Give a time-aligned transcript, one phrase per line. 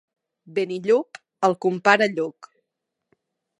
[0.57, 1.19] Benillup,
[1.49, 2.51] el compare Lluc.